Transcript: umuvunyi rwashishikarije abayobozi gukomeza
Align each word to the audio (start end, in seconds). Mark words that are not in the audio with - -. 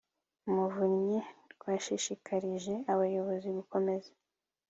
umuvunyi 0.49 1.17
rwashishikarije 1.53 2.73
abayobozi 2.91 3.47
gukomeza 3.57 4.11